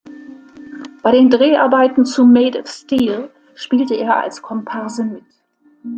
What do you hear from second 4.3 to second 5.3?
Komparse mit.